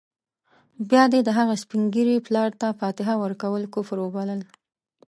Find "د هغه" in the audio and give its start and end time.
1.25-1.53